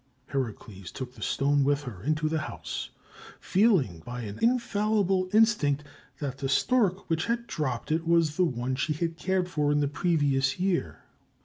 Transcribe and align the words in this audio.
Heracleis 0.31 0.91
took 0.91 1.13
the 1.13 1.21
stone 1.21 1.63
with 1.63 1.83
her 1.83 2.01
into 2.01 2.27
the 2.27 2.39
house, 2.39 2.89
feeling 3.39 4.01
by 4.03 4.21
an 4.23 4.39
infallible 4.41 5.29
instinct 5.31 5.83
that 6.17 6.39
the 6.39 6.49
stork 6.49 7.07
which 7.07 7.27
had 7.27 7.45
dropped 7.45 7.91
it 7.91 8.07
was 8.07 8.35
the 8.35 8.43
one 8.43 8.73
she 8.73 8.93
had 8.93 9.15
cared 9.15 9.47
for 9.47 9.71
in 9.71 9.79
the 9.79 9.87
previous 9.87 10.59
year. 10.59 11.03